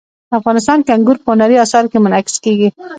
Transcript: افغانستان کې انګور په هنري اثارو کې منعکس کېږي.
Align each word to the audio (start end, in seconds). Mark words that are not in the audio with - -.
افغانستان 0.39 0.79
کې 0.85 0.91
انګور 0.95 1.17
په 1.23 1.29
هنري 1.33 1.55
اثارو 1.65 1.91
کې 1.91 1.99
منعکس 2.05 2.35
کېږي. 2.43 2.69